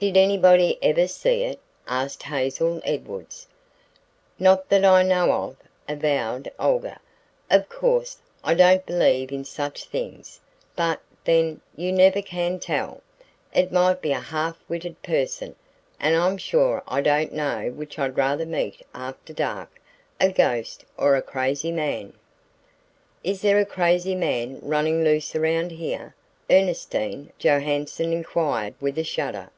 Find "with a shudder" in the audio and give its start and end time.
28.80-29.50